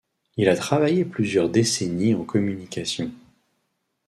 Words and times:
Il 0.35 0.49
a 0.49 0.55
travaillé 0.55 1.05
plusieurs 1.05 1.47
décennies 1.47 2.15
en 2.15 2.23
communications. 2.25 3.11